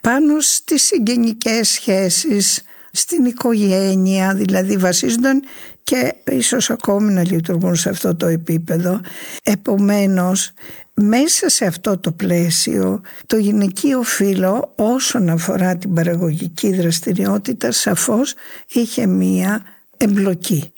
πάνω 0.02 0.40
στις 0.40 0.84
συγγενικές 0.84 1.70
σχέσεις, 1.70 2.62
στην 2.92 3.26
οικογένεια, 3.26 4.34
δηλαδή 4.34 4.78
βασίζονταν 4.78 5.44
και 5.84 6.14
ίσως 6.32 6.70
ακόμη 6.70 7.14
να 7.14 7.22
λειτουργούν 7.22 7.76
σε 7.76 7.90
αυτό 7.90 8.16
το 8.16 8.26
επίπεδο. 8.26 9.02
Επομένως, 9.44 10.52
μέσα 10.94 11.50
σε 11.50 11.66
αυτό 11.66 11.98
το 11.98 12.12
πλαίσιο, 12.12 13.02
το 13.26 13.38
γυναικείο 13.38 14.02
φύλλο 14.04 14.74
όσον 14.76 15.30
αφορά 15.30 15.78
την 15.78 15.94
παραγωγική 15.94 16.74
δραστηριότητα 16.74 17.72
σαφώς 17.72 18.34
είχε 18.68 19.06
μία 19.06 19.62
εμπλοκή. 19.98 20.74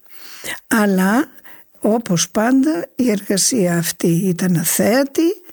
Αλλά 0.68 1.28
όπως 1.80 2.30
πάντα 2.30 2.86
η 2.96 3.10
εργασία 3.10 3.78
αυτή 3.78 4.08
ήταν 4.08 4.58
αθέατη 4.58 5.44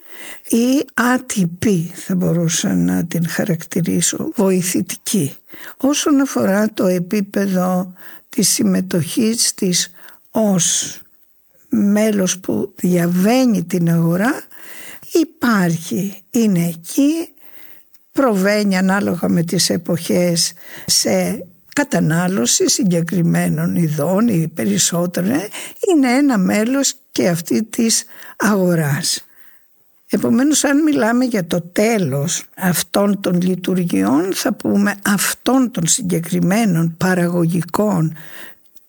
ή 0.49 0.85
άτυπη 0.95 1.93
θα 1.95 2.15
μπορούσα 2.15 2.75
να 2.75 3.05
την 3.05 3.29
χαρακτηρίσω 3.29 4.31
βοηθητική. 4.35 5.37
Όσον 5.77 6.21
αφορά 6.21 6.71
το 6.75 6.87
επίπεδο 6.87 7.93
της 8.31 8.49
συμμετοχής 8.49 9.55
της 9.55 9.91
ως 10.31 10.99
μέλος 11.69 12.39
που 12.39 12.75
διαβαίνει 12.77 13.65
την 13.65 13.91
αγορά 13.91 14.43
υπάρχει, 15.13 16.23
είναι 16.31 16.67
εκεί, 16.67 17.29
προβαίνει 18.13 18.77
ανάλογα 18.77 19.29
με 19.29 19.43
τις 19.43 19.71
εποχές 19.71 20.53
σε 20.87 21.45
κατανάλωση 21.73 22.71
συγκεκριμένων 22.71 23.77
ειδών 23.77 24.29
ή 24.29 24.49
περισσότερων 24.49 25.41
είναι 25.91 26.13
ένα 26.13 26.39
μέλος 26.39 26.95
και 27.13 27.29
αυτή 27.29 27.65
της 27.65 28.05
αγοράς. 28.37 29.25
Επομένως 30.13 30.65
αν 30.65 30.83
μιλάμε 30.83 31.25
για 31.25 31.47
το 31.47 31.61
τέλος 31.61 32.45
αυτών 32.57 33.21
των 33.21 33.41
λειτουργιών 33.41 34.33
θα 34.35 34.53
πούμε 34.53 34.95
αυτών 35.05 35.71
των 35.71 35.87
συγκεκριμένων 35.87 36.95
παραγωγικών 36.97 38.17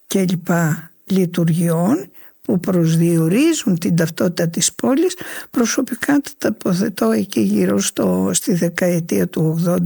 και 0.07 0.25
λοιπά 0.29 0.91
λειτουργιών 1.05 2.09
που 2.41 2.59
προσδιορίζουν 2.59 3.79
την 3.79 3.95
ταυτότητα 3.95 4.49
της 4.49 4.73
πόλης. 4.73 5.15
Προσωπικά 5.51 6.21
το 6.21 6.31
τοποθετώ 6.37 7.11
εκεί 7.11 7.39
γύρω 7.39 7.79
στο, 7.79 8.29
στη 8.33 8.53
δεκαετία 8.53 9.27
του 9.27 9.63
80 9.67 9.79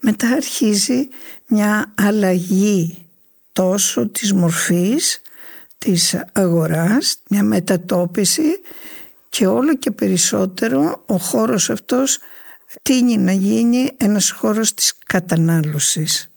μετά 0.00 0.28
αρχίζει 0.28 1.08
μια 1.46 1.92
αλλαγή 1.94 3.06
τόσο 3.52 4.06
της 4.06 4.32
μορφής 4.32 5.20
της 5.78 6.16
αγοράς 6.32 7.18
μια 7.28 7.42
μετατόπιση 7.42 8.60
και 9.30 9.46
όλο 9.46 9.76
και 9.76 9.90
περισσότερο 9.90 11.02
ο 11.06 11.16
χώρος 11.16 11.70
αυτός 11.70 12.18
τίνει 12.82 13.16
να 13.16 13.32
γίνει 13.32 13.90
ένας 13.96 14.30
χώρος 14.30 14.74
της 14.74 14.94
κατανάλωσης 15.06 16.30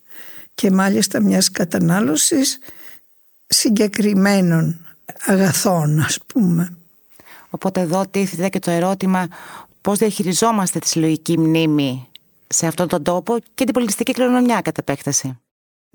και 0.54 0.70
μάλιστα 0.70 1.20
μιας 1.20 1.50
κατανάλωσης 1.50 2.58
συγκεκριμένων 3.46 4.86
αγαθών 5.26 6.00
ας 6.00 6.18
πούμε. 6.26 6.76
Οπότε 7.50 7.80
εδώ 7.80 8.06
τίθεται 8.10 8.48
και 8.48 8.58
το 8.58 8.70
ερώτημα 8.70 9.28
πώς 9.80 9.98
διαχειριζόμαστε 9.98 10.78
τη 10.78 10.88
συλλογική 10.88 11.38
μνήμη 11.38 12.08
σε 12.46 12.66
αυτόν 12.66 12.88
τον 12.88 13.02
τόπο 13.02 13.38
και 13.54 13.64
την 13.64 13.72
πολιτιστική 13.74 14.12
κληρονομιά 14.12 14.60
κατά 14.60 14.80
επέκταση. 14.80 15.38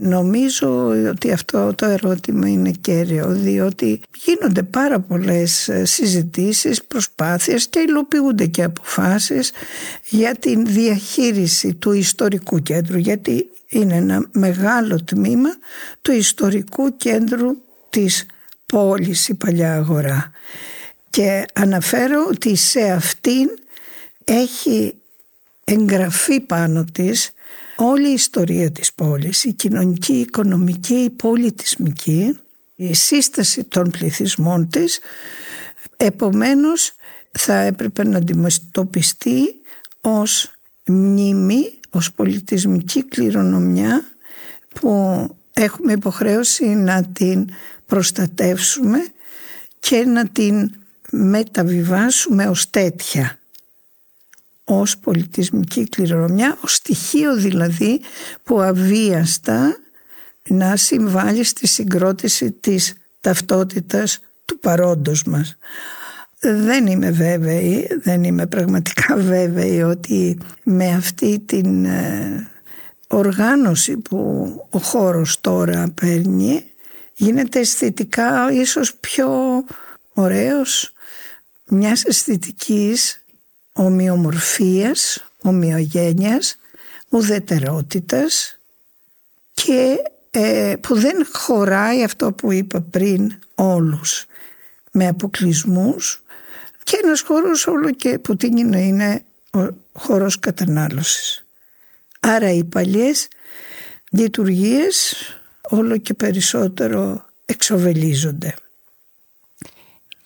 Νομίζω 0.01 0.87
ότι 1.09 1.31
αυτό 1.31 1.73
το 1.75 1.85
ερώτημα 1.85 2.47
είναι 2.47 2.71
κέριο 2.71 3.27
διότι 3.27 4.01
γίνονται 4.25 4.63
πάρα 4.63 4.99
πολλές 4.99 5.67
ε, 5.67 5.85
συζητήσεις, 5.85 6.83
προσπάθειες 6.83 7.67
και 7.67 7.79
υλοποιούνται 7.79 8.45
και 8.45 8.63
αποφάσεις 8.63 9.51
για 10.09 10.35
την 10.35 10.65
διαχείριση 10.65 11.73
του 11.73 11.91
ιστορικού 11.91 12.61
κέντρου 12.61 12.97
γιατί 12.97 13.49
είναι 13.67 13.95
ένα 13.95 14.27
μεγάλο 14.31 15.03
τμήμα 15.03 15.49
του 16.01 16.11
ιστορικού 16.11 16.97
κέντρου 16.97 17.55
της 17.89 18.25
πόλης 18.65 19.27
η 19.27 19.33
Παλιά 19.33 19.73
Αγορά. 19.73 20.31
Και 21.09 21.45
αναφέρω 21.53 22.25
ότι 22.29 22.55
σε 22.55 22.91
αυτήν 22.91 23.49
έχει 24.23 24.98
εγγραφεί 25.69 26.39
πάνω 26.39 26.85
της 26.91 27.31
όλη 27.75 28.09
η 28.09 28.13
ιστορία 28.13 28.71
της 28.71 28.93
πόλης, 28.93 29.43
η 29.43 29.53
κοινωνική, 29.53 30.13
η 30.13 30.19
οικονομική, 30.19 30.93
η 30.93 31.09
πολιτισμική, 31.09 32.37
η 32.75 32.93
σύσταση 32.93 33.63
των 33.63 33.89
πληθυσμών 33.89 34.69
της, 34.69 34.99
επομένως 35.97 36.93
θα 37.31 37.53
έπρεπε 37.53 38.03
να 38.03 38.17
αντιμετωπιστεί 38.17 39.55
ως 40.01 40.51
μνήμη, 40.85 41.73
ως 41.89 42.11
πολιτισμική 42.11 43.03
κληρονομιά 43.03 44.03
που 44.73 44.89
έχουμε 45.53 45.91
υποχρέωση 45.91 46.65
να 46.65 47.03
την 47.03 47.49
προστατεύσουμε 47.85 48.99
και 49.79 50.05
να 50.05 50.27
την 50.27 50.71
μεταβιβάσουμε 51.11 52.47
ως 52.47 52.69
τέτοια 52.69 53.38
ως 54.69 54.97
πολιτισμική 54.97 55.89
κληρονομιά, 55.89 56.57
ως 56.63 56.73
στοιχείο 56.73 57.35
δηλαδή 57.35 58.01
που 58.43 58.61
αβίαστα 58.61 59.77
να 60.47 60.75
συμβάλλει 60.75 61.43
στη 61.43 61.67
συγκρότηση 61.67 62.51
της 62.51 62.93
ταυτότητας 63.21 64.19
του 64.45 64.59
παρόντος 64.59 65.23
μας. 65.23 65.57
Δεν 66.39 66.87
είμαι 66.87 67.11
βέβαιη, 67.11 67.99
δεν 68.03 68.23
είμαι 68.23 68.47
πραγματικά 68.47 69.15
βέβαιη 69.33 69.81
ότι 69.81 70.37
με 70.63 70.93
αυτή 70.93 71.39
την 71.39 71.85
ε, 71.85 72.47
οργάνωση 73.07 73.97
που 73.97 74.17
ο 74.69 74.79
χώρος 74.79 75.41
τώρα 75.41 75.91
παίρνει 76.01 76.63
γίνεται 77.13 77.59
αισθητικά 77.59 78.51
ίσως 78.51 78.95
πιο 78.95 79.29
ωραίος 80.13 80.93
μιας 81.65 82.03
αισθητικής 82.03 83.18
ομοιομορφίας, 83.79 85.25
ομοιογένειας, 85.41 86.57
ουδετερότητας 87.09 88.59
και 89.53 89.95
ε, 90.31 90.73
που 90.81 90.95
δεν 90.95 91.27
χωράει 91.33 92.03
αυτό 92.03 92.31
που 92.31 92.51
είπα 92.51 92.81
πριν 92.81 93.39
όλους 93.55 94.25
με 94.91 95.07
αποκλεισμούς 95.07 96.23
και 96.83 96.99
ένας 97.03 97.21
χώρος 97.21 97.67
όλο 97.67 97.91
και 97.91 98.19
που 98.19 98.35
την 98.35 98.57
είναι, 98.57 98.81
είναι 98.81 99.23
ο 99.53 99.59
χώρος 99.93 100.39
κατανάλωσης. 100.39 101.45
Άρα 102.19 102.51
οι 102.51 102.63
παλιές 102.63 103.27
λειτουργίες 104.11 105.15
όλο 105.61 105.97
και 105.97 106.13
περισσότερο 106.13 107.25
εξοβελίζονται. 107.45 108.55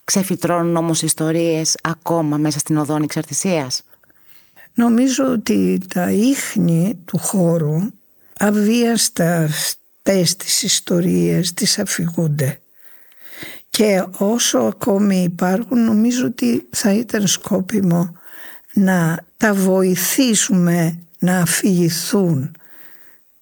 Ξεφυτρώνουν 0.04 0.76
όμως 0.76 1.02
ιστορίες 1.02 1.78
ακόμα 1.82 2.38
μέσα 2.38 2.60
στην 2.60 2.78
οδόνη 2.78 3.04
εξαρτησίας; 3.04 3.84
Νομίζω 4.74 5.26
ότι 5.26 5.82
τα 5.94 6.12
ίχνη 6.12 7.00
του 7.06 7.18
χώρου 7.18 7.78
αβίαστα 8.38 9.44
αυτές 9.44 10.36
τις 10.36 10.64
ιστορίες 10.64 11.54
τις 11.54 11.80
αφηγούνται. 11.80 12.58
Και 13.70 14.06
όσο 14.18 14.58
ακόμη 14.58 15.24
υπάρχουν 15.24 15.84
νομίζω 15.84 16.26
ότι 16.26 16.68
θα 16.70 16.94
ήταν 16.94 17.28
σκόπιμο 17.28 18.18
να 18.74 19.26
τα 19.38 19.54
βοηθήσουμε 19.54 21.00
να 21.20 21.38
αφηγηθούν 21.38 22.56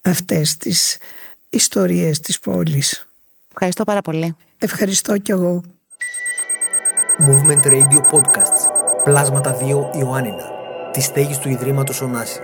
αυτές 0.02 0.56
τις 0.56 0.96
ιστορίες 1.50 2.20
της 2.20 2.38
πόλης. 2.38 3.06
Ευχαριστώ 3.50 3.84
πάρα 3.84 4.02
πολύ. 4.02 4.36
Ευχαριστώ 4.58 5.18
κι 5.18 5.30
εγώ. 5.30 5.62
Movement 7.28 7.64
Radio 7.66 8.00
Podcasts. 8.12 8.70
Πλάσματα 9.04 9.56
2 9.60 9.98
Ιωάννινα. 9.98 10.44
Τη 10.92 11.00
στέγη 11.00 11.38
του 11.38 11.48
Ιδρύματος 11.48 12.00
Ωνάση. 12.00 12.40